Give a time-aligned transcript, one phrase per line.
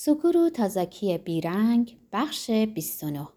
[0.00, 3.28] سوکورو تازاکی بیرنگ بخش 29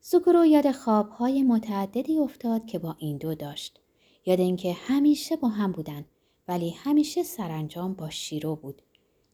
[0.00, 3.80] سوکورو یاد خوابهای متعددی افتاد که با این دو داشت.
[4.26, 6.04] یاد اینکه همیشه با هم بودن
[6.48, 8.82] ولی همیشه سرانجام با شیرو بود.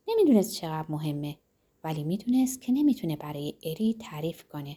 [0.09, 1.39] نمی‌دونست چقدر مهمه
[1.85, 4.77] ولی می‌دونست که نمی‌تونه برای اری تعریف کنه.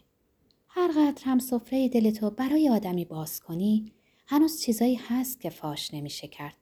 [0.67, 3.91] هر قدر هم سفره دلتو برای آدمی باز کنی
[4.27, 6.57] هنوز چیزایی هست که فاش نمیشه کرد.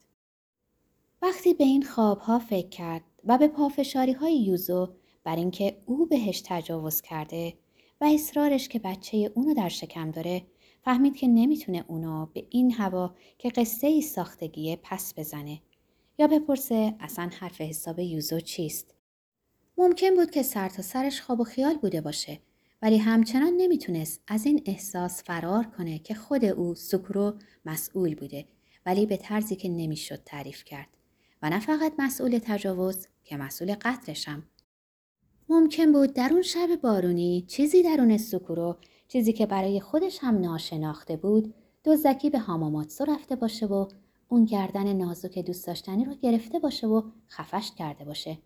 [1.22, 4.88] وقتی به این خوابها فکر کرد و به پافشاری های یوزو
[5.24, 7.54] بر اینکه او بهش تجاوز کرده
[8.00, 10.42] و اصرارش که بچه اونو در شکم داره
[10.84, 15.60] فهمید که نمی‌تونه اونو به این هوا که قصه ای ساختگیه پس بزنه.
[16.18, 18.94] یا بپرسه اصلا حرف حساب یوزو چیست.
[19.78, 22.38] ممکن بود که سر تا سرش خواب و خیال بوده باشه
[22.82, 28.44] ولی همچنان نمی‌تونست از این احساس فرار کنه که خود او سکرو مسئول بوده
[28.86, 30.88] ولی به طرزی که نمی‌شد تعریف کرد.
[31.42, 34.42] و نه فقط مسئول تجاوز که مسئول قتلشم.
[35.52, 38.76] ممکن بود در اون شب بارونی چیزی درون سکورو
[39.08, 43.86] چیزی که برای خودش هم ناشناخته بود دزدکی به هاماماتسو رفته باشه و
[44.28, 48.38] اون گردن نازک دوست داشتنی رو گرفته باشه و خفش کرده باشه.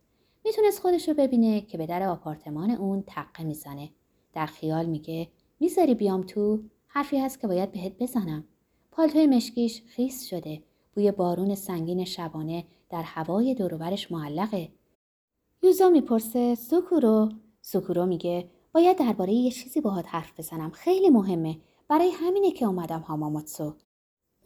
[0.45, 3.91] می‌تونست خودش رو ببینه که به در آپارتمان اون تقه می‌زنه.
[4.33, 5.29] در خیال میگه
[5.61, 8.45] می‌ذاری بیام تو؟ حرفی هست که باید بهت بزنم.
[8.93, 10.63] پالتوی مشکیش خیس شده.
[10.95, 14.69] بوی بارون سنگین شبانه در هوای دوروبرش معلقه.
[15.63, 17.29] یوزو می‌پرسه سوکورو.
[17.63, 21.59] سوکورو میگه باید درباره یه چیزی باهات حرف بزنم خیلی مهمه.
[21.89, 23.75] برای همینه که اومدم هاماماتسو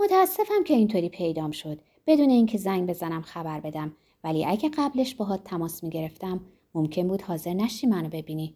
[0.00, 1.80] متاسفم که اینطوری پیدام شد.
[2.06, 3.96] بدون اینکه زنگ بزنم خبر بدم.
[4.24, 6.40] ولی اگه قبلش باهات تماس می‌گرفتم
[6.74, 8.54] ممکن بود حاضر نشی منو ببینی.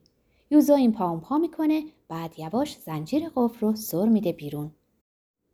[0.51, 4.71] یوزو این پا پا می‌کنه بعد یواش زنجیر قفل رو سر میده بیرون.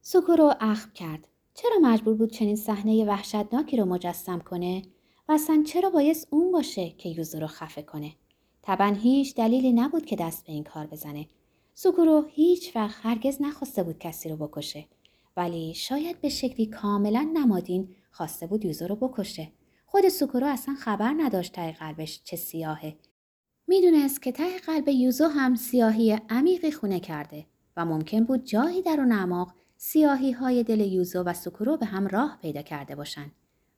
[0.01, 1.29] سوکورو اخم کرد.
[1.55, 4.83] چرا مجبور بود چنین صحنه وحشتناکی رو مجسم کنه؟
[5.31, 8.13] و اصلا چرا بایست اون باشه که یوزو رو خفه کنه؟
[8.63, 11.27] طبعا هیچ دلیلی نبود که دست به این کار بزنه.
[11.75, 14.85] سوکورو هیچ وقت هرگز نخواسته بود کسی رو بکشه.
[15.37, 19.53] ولی شاید به شکلی کاملا نمادین خواسته بود یوزو رو بکشه.
[19.87, 22.97] خود سوکورو اصلا خبر نداشت ته قلبش چه سیاهه.
[23.67, 28.97] می‌دونست که ته قلب یوزو هم سیاهی عمیقی خونه کرده و ممکن بود جایی در
[28.99, 33.33] اون اعماق سیاهی های دل یوزو و سوکورو به هم راه پیدا کرده باشن.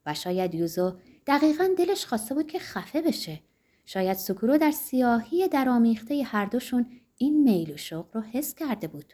[0.06, 0.92] و شاید یوزو
[1.26, 3.40] دقیقا دلش خواسته بود که خفه بشه.
[3.86, 9.12] شاید سکورو در سیاهی درآمیخته هر دوشون این میل و شوق رو حس کرده بود.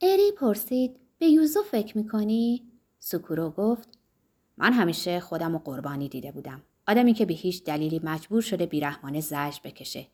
[0.00, 3.98] اری پرسید به یوزو فکر می‌کنی؟ سکورو گفت
[4.56, 6.62] من همیشه خودم و قربانی دیده بودم.
[6.88, 10.06] آدمی که به هیچ دلیلی مجبور شده بیرحمانه زج بکشه.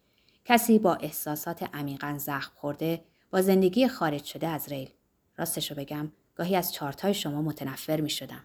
[0.44, 4.90] کسی با احساسات عمیقا زخم خورده با زندگی خارج شده از ریل.
[5.36, 8.44] راستشو بگم گاهی از چارتای شما متنفر می شدم.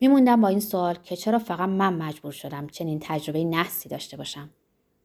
[0.00, 4.50] میموندم با این سوال که چرا فقط من مجبور شدم چنین تجربه نحسی داشته باشم.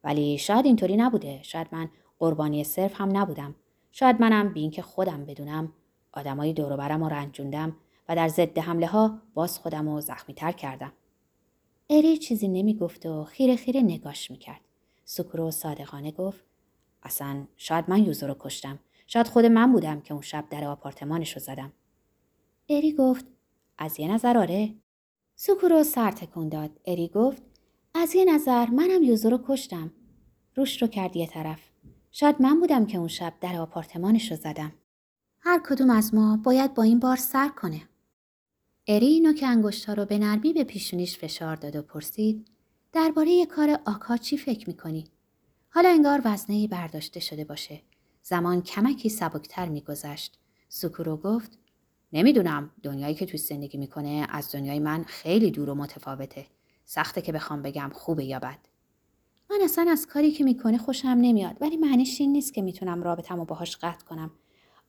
[0.03, 1.39] ولی شاید اینطوری نبوده.
[1.44, 1.89] شاید من
[2.19, 3.55] قربانی صرف هم نبودم.
[3.91, 5.73] شاید منم بی اینکه خودم بدونم.
[6.13, 7.75] آدمایی دور برم و رنجوندم
[8.09, 10.91] و در ضد حمله ها باز خودم رو زخمی تر کردم.
[11.89, 14.61] اری چیزی نمی‌گفت و خیره خیره نگاش می‌کرد.
[15.05, 16.44] سکرو صادقانه گفت
[17.03, 18.79] اصلا شاید من یوزو رو کشتم.
[19.07, 21.73] شاید خود من بودم که اون شب در آپارتمانش رو زدم.
[22.69, 23.25] اری گفت
[23.78, 24.75] از یه نظر آره.
[25.38, 26.79] سوکورو سر تکون داد.
[26.85, 27.44] اری گفت
[27.94, 29.94] از یه نظر منم یوزو رو کشتم.
[30.56, 31.59] روش رو کرد یه طرف.
[32.12, 34.73] شاید من بودم که اون شب در آپارتمانش رو زدم.
[35.40, 37.81] هر کدوم از ما باید با این بار سر کنه.
[38.88, 42.47] اری نوک انگشتا رو به نرمی به پیشونیش فشار داد و پرسید
[42.94, 45.06] درباره کار آکا چی فکر می‌کنی؟
[45.69, 47.81] حالا انگار وزنه برداشته شده باشه.
[48.22, 50.40] زمان کمکی سبکتر میگذشت.
[50.69, 51.59] سوکورو گفت
[52.16, 56.46] نمی‌دونم دنیایی که توی زندگی می‌کنه از دنیای من خیلی دور و متفاوته.
[56.86, 58.58] سخته که بخوام بگم خوبه یا بد.
[59.50, 63.40] من اصلا از کاری که می‌کنه خوشم نمیاد ولی معنیش این نیست که می‌تونم رابطم
[63.40, 64.31] و باهاش قطع کنم.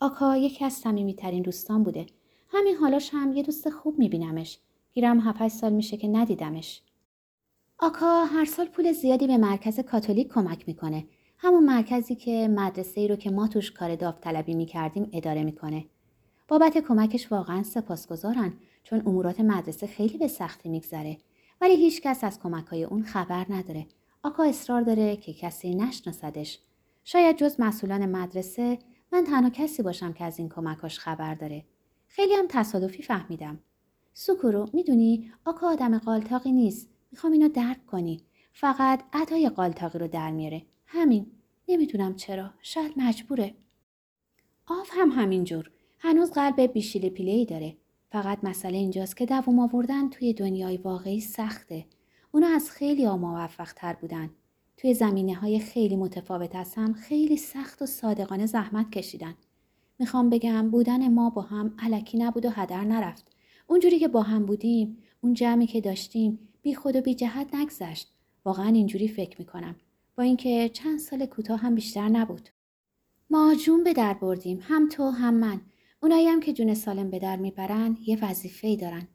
[0.00, 2.06] آکا یکی از صمیمیترین دوستان بوده.
[2.48, 4.58] همین حالاش هم یه دوست خوب میبینمش.
[4.92, 6.82] گیرم 7 سال میشه که ندیدمش.
[7.78, 11.06] آکا هر سال پول زیادی به مرکز کاتولیک کمک می‌کنه.
[11.38, 15.84] همون مرکزی که مدرسه ای رو که ما توش کار داوطلبی می‌کردیم اداره می‌کنه.
[16.48, 18.52] بابت کمکش واقعا سپاسگزارن
[18.82, 21.18] چون امورات مدرسه خیلی به سختی میگذره
[21.60, 23.86] ولی هیچ کس از کمک های اون خبر نداره.
[24.22, 26.58] آقا اصرار داره که کسی نشناسدش.
[27.04, 28.78] شاید جز مسئولان مدرسه
[29.12, 31.64] من تنها کسی باشم که از این کمکاش خبر داره.
[32.08, 33.58] خیلی هم تصادفی فهمیدم.
[34.14, 36.88] سوکورو می‌دونی آقا آدم قالتاقی نیست.
[37.12, 38.20] می‌خوام اینو درک کنی.
[38.52, 40.62] فقط ادای قالتاقی رو در میاره.
[40.86, 41.26] همین.
[41.68, 42.50] نمی‌دونم چرا.
[42.62, 43.54] شاید مجبوره.
[44.66, 45.70] آف هم همینجور.
[46.06, 47.76] هنوز قلب بیشیل پیله داره.
[48.12, 51.84] فقط مسئله اینجاست که دووم آوردن توی دنیای واقعی سخته.
[52.32, 54.30] اونا از خیلی ها موفق تر بودن.
[54.76, 59.34] توی زمینه های خیلی متفاوت از هم خیلی سخت و صادقانه زحمت کشیدن.
[59.98, 63.36] می‌خوام بگم بودن ما با هم علکی نبود و هدر نرفت.
[63.66, 68.12] اونجوری که با هم بودیم، اون جمعی که داشتیم بی خود و بی جهت نگذشت.
[68.44, 69.76] واقعا اینجوری فکر می‌کنم.
[70.16, 72.48] با اینکه چند سال کوتاه هم بیشتر نبود.
[73.30, 75.60] ما جون به در بردیم هم تو هم من.
[76.02, 79.08] اونایی هم که جون سالم به در می‌برن یه وظیفه دارن.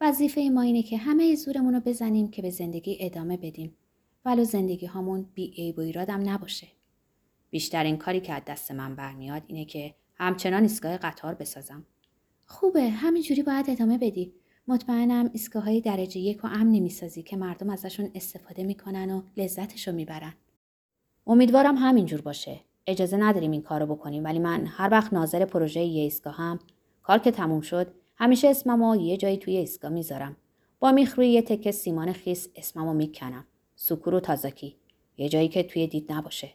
[0.00, 3.76] وظیفه ما اینه که همه زورمون رو بزنیم که به زندگی ادامه بدیم.
[4.24, 6.66] ولو زندگی هامون بی عیب و ایرادم نباشه.
[7.50, 11.86] بیشترین کاری که از دست من برمیاد اینه که همچنان ایستگاه قطار بسازم.
[12.46, 14.32] خوبه همینجوری باید ادامه بدی.
[14.68, 19.92] مطمئنم ایستگاه های درجه یک و امنی می‌سازی که مردم ازشون استفاده می‌کنن و لذتشو
[19.92, 20.34] می‌برن.
[21.26, 22.60] امیدوارم همینجور باشه.
[22.86, 26.58] اجازه نداریم این کارو بکنیم ولی من هر وقت ناظر پروژه یه ایستگاه هم
[27.02, 27.86] کار که تموم شد
[28.16, 30.36] همیشه اسممو یه جایی توی ایستگاه می‌ذارم.
[30.80, 33.44] با میخ روی یه تکه سیمان خیس اسممو می‌کنم.
[33.76, 34.76] سوکورو تازاکی.
[35.16, 36.50] یه جایی که توی دید نباشه.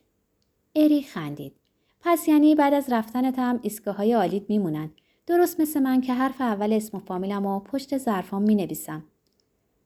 [0.75, 1.54] اری خندید.
[2.01, 4.92] پس یعنی بعد از رفتنت هم ایستگاه های آلیت میمونن.
[5.28, 9.04] درست مثل من که حرف اول اسم و فامیلم و پشت ظرفام می نویسم.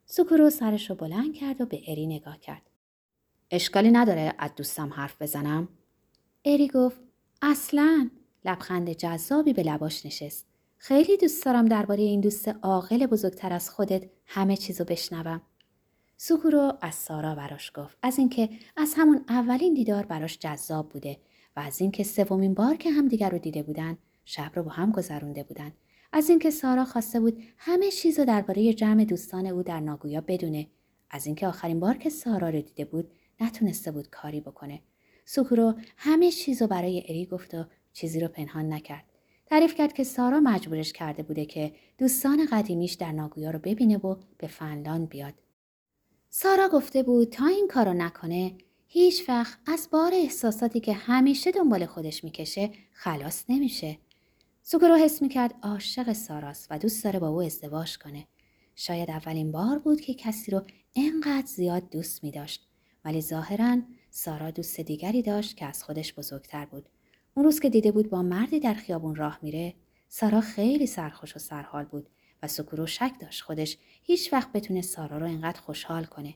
[0.05, 2.61] سوکورو سرش رو بلند کرد و به اری نگاه کرد.
[3.51, 5.67] اشکالی نداره از دوستم حرف بزنم؟
[6.47, 6.99] اری گفت
[7.41, 8.09] اصلا؟
[8.45, 10.45] لبخند جذابی به لباش نشست.
[10.77, 15.41] خیلی دوست دارم درباره این دوست عاقل بزرگتر از خودت همه چیزو بشنوم.
[16.17, 17.97] سوکورو از سارا براش گفت.
[18.01, 21.17] از اینکه از همون اولین دیدار براش جذاب بوده
[21.55, 25.43] و از اینکه سومین بار که همدیگر رو دیده بودن شب رو با هم گذرونده
[25.43, 25.71] بودن.
[26.13, 30.67] از اینکه سارا خواسته بود همه چیز رو درباره جمع دوستان او در ناگویا بدونه.
[31.09, 33.11] از اینکه آخرین بار که سارا رو دیده بود
[33.41, 34.81] نتونسته بود کاری بکنه.
[35.25, 39.05] سوکورو همه چیز رو برای اری گفت و چیزی رو پنهان نکرد
[39.45, 44.15] تعریف کرد که سارا مجبورش کرده بوده که دوستان قدیمیش در ناگویا رو ببینه و
[44.37, 45.33] به فنلاند بیاد
[46.29, 48.55] سارا گفته بود تا این کارو نکنه
[48.87, 53.97] هیچ وقت از بار احساساتی که همیشه دنبال خودش می‌کشه خلاص نمیشه.
[54.61, 58.27] سوکورو حس می‌کرد عاشق ساراست و دوست داره با او ازدواج کنه.
[58.75, 60.61] شاید اولین بار بود که کسی رو
[60.95, 62.67] انقدر زیاد دوست میداشت
[63.05, 63.77] ولی ظاهرا
[64.17, 66.89] سارا دوست دیگری داشت که از خودش بزرگتر بود.
[67.33, 69.73] اون روز که دیده بود با مردی در خیابون راه میره
[70.07, 72.09] سارا خیلی سرخوش و سرحال بود
[72.43, 76.35] و سکورو شک داشت خودش هیچ وقت بتونه سارا رو اینقدر خوشحال کنه.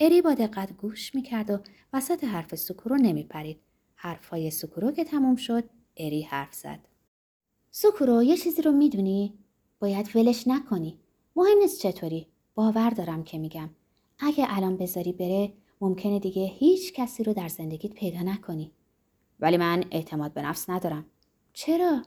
[0.00, 1.58] اری با دقت گوش می‌کرد و
[1.92, 3.60] وسط حرف سکورو نمیپرید.
[3.94, 5.64] حرفهای سکورو که تموم شد
[5.96, 6.80] اری حرف زد.
[7.70, 9.34] سکورو یه چیزی رو می‌دونی؟
[9.80, 10.98] باید ولش نکنی.
[11.36, 12.26] مهم نیست چطوری.
[12.54, 13.70] باور دارم که میگم.
[14.18, 18.72] اگه الان بذاری بره ممکنه دیگه هیچ کسی رو در زندگیت پیدا نکنی.
[19.40, 21.04] ولی من اعتماد به نفس ندارم.
[21.52, 22.02] چرا؟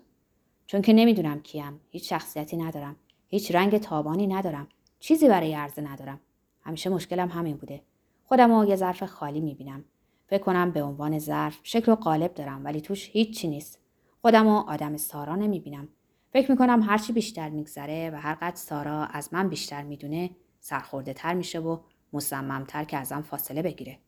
[0.68, 1.80] چون که نمی‌دونم کیم.
[1.90, 2.96] هیچ شخصیتی ندارم.
[3.28, 4.68] هیچ رنگ تابانی ندارم.
[5.00, 6.20] چیزی برای عرضه ندارم.
[6.62, 7.82] همیشه مشکلم همین بوده.
[8.24, 9.84] خودم یه ظرف خالی می‌بینم.
[10.28, 13.80] فکر کنم به عنوان ظرف شکل و قالب دارم ولی توش هیچی نیست.
[14.22, 15.88] خودم و آدم سارا نمی‌بینم.
[16.34, 20.30] فکر می‌کنم هرچی بیشتر میگذره و هرقدر سارا از من بیشتر می‌دونه
[20.60, 21.78] سرخورده تر میشه و
[22.14, 24.00] مصممتر که ازم فاصله بگیره.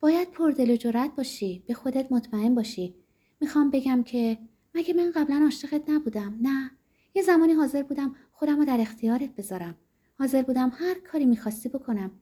[0.00, 1.64] باید پردل و باشی.
[1.66, 2.94] به خودت مطمئن باشی.
[3.40, 4.38] می‌خوام بگم که
[4.74, 6.70] مگه من قبلا عاشقت نبودم؟ نه.
[7.14, 9.74] یه زمانی حاضر بودم خودم رو در اختیارت بذارم.
[10.18, 12.20] حاضر بودم هر کاری می‌خواستی بکنم.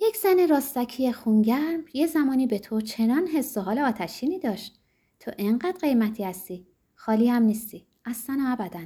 [0.00, 4.80] یک زن راستکی خونگرم یه زمانی به تو چنان حس و حال آتشینی داشت.
[5.20, 6.66] تو انقدر قیمتی هستی.
[6.94, 7.86] خالی هم نیستی.
[8.04, 8.80] اصلا ابدا.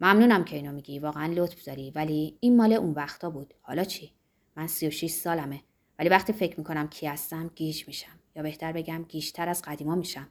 [0.00, 0.98] ممنونم که اینو میگی.
[0.98, 1.90] واقعا لطف داری.
[1.90, 3.54] ولی این مال اون وقتا بود.
[3.60, 4.12] حالا چی؟
[4.56, 5.62] من 36 سالمه.
[5.98, 8.18] ولی وقتی فکر می‌کنم کی هستم گیج میشم.
[8.36, 10.28] یا بهتر بگم گیجتر از قدیما میشم.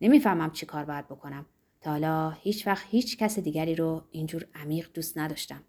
[0.00, 1.46] نمی‌فهمم چی کار باید بکنم.
[1.80, 5.64] تا حالا هیچ وقت هیچ کس دیگری رو اینجور عمیق دوست نداشتم.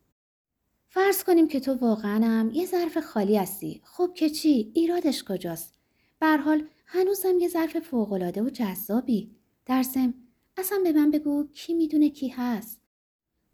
[0.89, 3.81] فرض کنیم که تو واقعا هم یه ظرف خالی هستی.
[3.83, 5.73] خب که چی؟ ایرادش کجاست؟
[6.19, 9.35] بر حال هنوزم یه ظرف فوقالعاده و جذابی.
[9.65, 9.79] در
[10.57, 12.81] اصلا به من بگو کی می‌دونه کی هست؟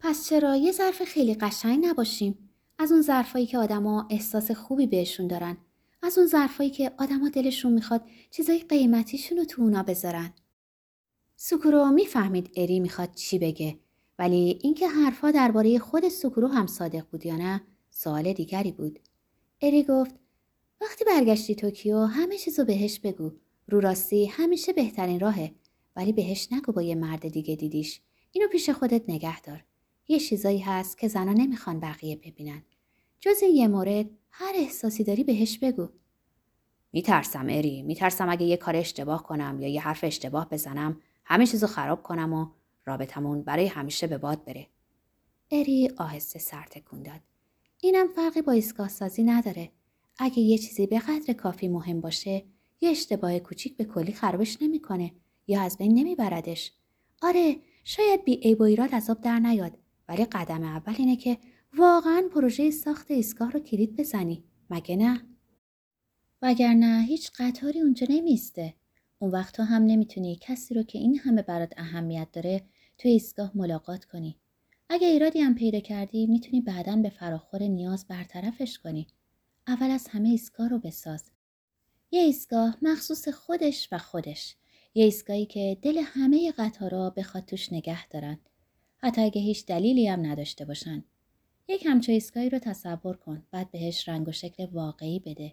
[0.00, 2.47] پس چرا یه ظرف خیلی قشنگ نباشیم؟
[2.78, 5.56] از اون ظرفایی که آدما احساس خوبی بهشون دارن.
[6.02, 10.32] از اون ظرفایی که آدما دلشون می‌خواد چیزای قیمتیشون رو تو اونا بذارن.
[11.36, 13.78] سوکورو می‌فهمید اری می‌خواد چی بگه
[14.18, 18.98] ولی اینکه حرفها درباره خود سکورو هم صادق بود یا نه سوال دیگری بود.
[19.60, 20.14] اری گفت
[20.80, 23.32] وقتی برگشتی توکیو همه چیزو بهش بگو.
[23.68, 25.54] رو راستی همیشه بهترین راهه
[25.96, 28.00] ولی بهش نگو با یه مرد دیگه دیدیش.
[28.32, 29.64] اینو پیش خودت نگه دار.
[30.08, 32.62] یه چیزایی هست که زنا نمی‌خوان بقیه ببینن.
[33.20, 35.88] جز یه مورد هر احساسی داری بهش بگو
[36.92, 41.66] میترسم اری میترسم اگه یه کار اشتباه کنم یا یه حرف اشتباه بزنم همه چیزو
[41.66, 42.46] خراب کنم و
[42.84, 44.66] رابطمون برای همیشه به باد بره.
[45.50, 47.20] اری آهسته سر تکون داد.
[47.80, 49.72] اینم فرقی با ایستگاه سازی نداره.
[50.18, 52.44] اگه یه چیزی به قدر کافی مهم باشه
[52.80, 55.12] یه اشتباه کوچیک به کلی خرابش نمی‌کنه
[55.46, 56.72] یا از بین نمیبردش
[57.22, 61.38] آره شاید بی عیب و ایراد از آب در نیاد ولی قدم اول اینه که
[61.76, 64.44] واقعا پروژه ساخت ایستگاه رو کلید بزنی.
[64.70, 65.26] مگه نه؟
[66.42, 68.74] وگرنه هیچ قطاری اونجا نمیسته
[69.18, 72.64] اون وقت تو هم نمی‌تونی کسی رو که این همه برات اهمیت داره
[72.98, 74.36] تو ایستگاه ملاقات کنی.
[74.88, 79.06] اگه ایرادی هم پیدا کردی می‌تونی بعدا به فراخور نیاز برطرفش کنی.
[79.66, 81.30] اول از همه ایستگاه رو بساز.
[82.10, 84.56] یه ایستگاه مخصوص خودش و خودش.
[84.94, 88.38] یه ایستگاهی که دل همه قطارا بخواد توش نگه دارن.
[88.96, 91.04] حتی اگه هیچ دلیلی هم نداشته باشن.
[91.70, 93.42] یک همچه ایستگاهی رو تصور کن.
[93.50, 95.52] بعد بهش رنگ و شکل واقعی بده.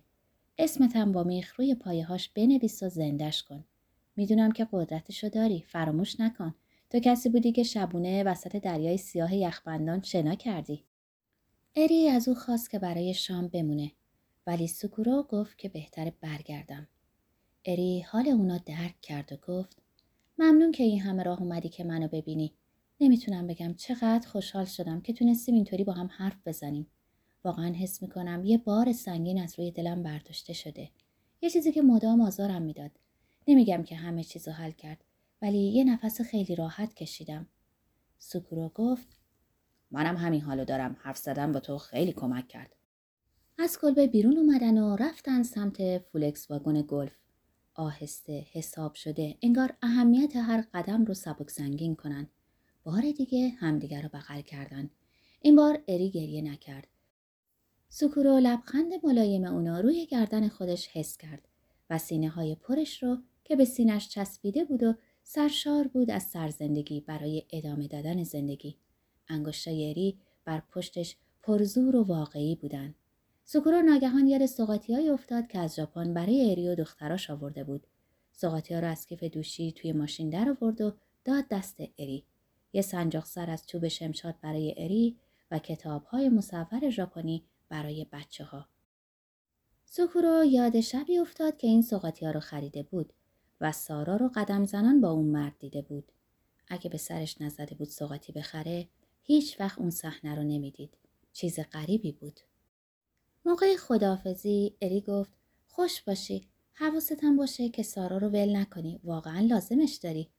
[0.57, 3.65] اسمت هم با میخ روی پایهاش بنویس و زندش کن.
[4.15, 5.61] می‌دونم که قدرتشو داری.
[5.67, 6.55] فراموش نکن.
[6.89, 10.83] تو کسی بودی که شبونه وسط دریای سیاه یخبندان شنا کردی.
[11.75, 13.91] اری از او خواست که برای شام بمونه.
[14.47, 16.87] ولی سکورو گفت که بهتر برگردم.
[17.65, 19.77] اری حال اونا درک کرد و گفت
[20.37, 22.53] ممنون که این همه راه اومدی که منو ببینی.
[22.99, 26.87] نمی‌تونم بگم چقدر خوشحال شدم که تونستیم اینطوری با هم حرف بزنیم.
[27.43, 30.89] واقعا حس می‌کنم یه بار سنگین از روی دلم برداشته شده.
[31.41, 32.91] یه چیزی که مدام آزارم می‌داد.
[33.47, 35.03] نمیگم که همه چیزو حل کرد
[35.41, 37.47] ولی یه نفس خیلی راحت کشیدم.
[38.17, 39.07] سکورو گفت
[39.91, 40.97] منم همین حالو دارم.
[40.99, 42.75] حرف زدن با تو خیلی کمک کرد.
[43.57, 47.17] از کلبه بیرون اومدن و رفتن سمت فولکس واگن گلف.
[47.75, 52.29] آهسته حساب شده انگار اهمیت هر قدم رو سبک زنگین کنن.
[52.85, 54.89] بار دیگه همدیگر رو بغل کردن
[55.41, 56.87] این بار اری گریه نکرد
[57.89, 61.47] سکورو لبخند ملایم اونا روی گردن خودش حس کرد
[61.89, 67.01] و سینه های پرش رو که به سینش چسبیده بود و سرشار بود از سرزندگی
[67.01, 68.77] برای ادامه دادن زندگی.
[69.27, 72.95] انگشتای اری بر پشتش پرزور و واقعی بودن.
[73.43, 77.87] سکورو ناگهان یاد سوقاتی افتاد که از ژاپن برای اری و دختراش آورده بود.
[78.31, 80.91] سوقاتی ها رو از کیف دوشی توی ماشین در آورد و
[81.25, 82.25] داد دست اری.
[82.75, 85.17] یه سنجاق سر از چوب شمشاد برای اری
[85.51, 88.67] و کتاب های مصور ژاپنی برای بچه ها.
[89.85, 93.13] سکورو یاد شبی افتاد که این سوقاتی ها رو خریده بود
[93.61, 96.11] و سارا رو قدم زنان با اون مرد دیده بود.
[96.67, 98.87] اگه به سرش نزده بود سوقاتی بخره
[99.23, 100.97] هیچ وقت اون صحنه رو نمی‌دید.
[101.33, 102.39] چیز غریبی بود.
[103.45, 105.31] موقع خداحافظی اری گفت
[105.67, 106.47] خوش باشی.
[106.73, 108.99] حواستم باشه که سارا رو ول نکنی.
[109.03, 110.29] واقعا لازمش داری.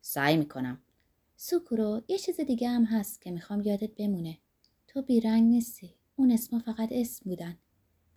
[0.00, 0.82] سعی می‌کنم.
[1.42, 4.38] سوکورو یه چیز دیگه هم هست که می‌خوام یادت بمونه.
[4.86, 5.94] تو بیرنگ نیستی.
[6.16, 7.58] اون اسما فقط اسم بودن.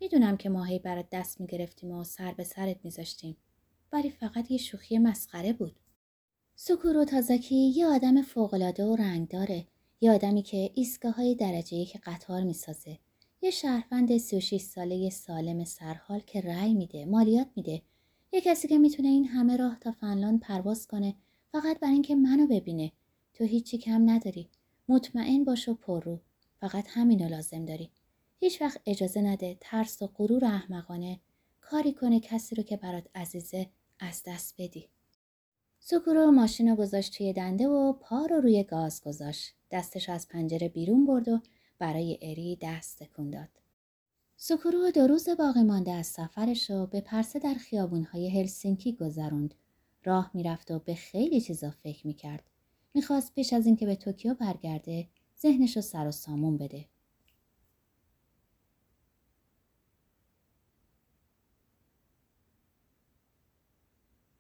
[0.01, 3.37] می‌دونم که ماهی برات دست می‌گرفتیم و سر به سرت میذاشتیم.
[3.91, 5.75] ولی فقط یه شوخی مسخره بود.
[6.55, 9.67] سکورو تازاکی یه آدم فوقالعاده و رنگ داره.
[10.01, 12.99] یه آدمی که ایستگاه های درجه که قطار می‌سازه.
[13.41, 17.81] یه شهروند 36 ساله سالم سرحال که رأی میده، مالیات میده.
[18.33, 21.15] یه کسی که می‌تونه این همه راه تا فنلاند پرواز کنه
[21.51, 22.91] فقط برای اینکه منو ببینه.
[23.33, 24.49] تو هیچی کم نداری.
[24.87, 26.19] مطمئن باش و پررو.
[26.59, 27.91] فقط همینو لازم داری.
[28.39, 31.19] هیچ وقت اجازه نده ترس و غرور احمقانه
[31.61, 34.89] کاری کنه کسی رو که برات عزیزه از دست بدی.
[35.79, 39.53] سکورو ماشین رو گذاشت توی دنده و پا رو روی گاز گذاشت.
[39.71, 41.39] دستش از پنجره بیرون برد و
[41.79, 43.49] برای اری دست تکون داد.
[44.37, 49.55] سکورو دو روز باقی مانده از سفرش رو به پرسه در خیابونهای هلسینکی گذروند.
[50.03, 52.43] راه می‌رفت و به خیلی چیزا فکر می‌کرد.
[52.95, 55.09] می‌خواست پیش از اینکه به توکیو برگرده
[55.41, 56.92] ذهنش رو سر و سامون بده.